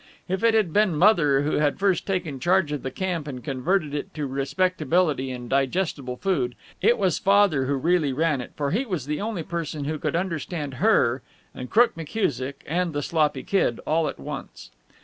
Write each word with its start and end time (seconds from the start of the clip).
If 0.27 0.43
it 0.43 0.55
had 0.55 0.73
been 0.73 0.95
Mother 0.95 1.43
who 1.43 1.57
had 1.59 1.77
first 1.77 2.07
taken 2.07 2.39
charge 2.39 2.71
of 2.71 2.81
the 2.81 2.89
camp 2.89 3.27
and 3.27 3.43
converted 3.43 3.93
it 3.93 4.15
to 4.15 4.25
respectability 4.25 5.29
and 5.29 5.47
digestible 5.47 6.17
food, 6.17 6.55
it 6.81 6.97
was 6.97 7.19
Father 7.19 7.65
who 7.67 7.75
really 7.75 8.11
ran 8.11 8.41
it, 8.41 8.51
for 8.55 8.71
he 8.71 8.83
was 8.83 9.05
the 9.05 9.21
only 9.21 9.43
person 9.43 9.85
who 9.85 9.99
could 9.99 10.15
understand 10.15 10.73
her 10.81 11.21
and 11.53 11.69
Crook 11.69 11.93
McKusick 11.93 12.63
and 12.65 12.93
the 12.93 13.03
sloppy 13.03 13.43
Kid 13.43 13.79
all 13.85 14.07
at 14.09 14.19
once. 14.19 14.71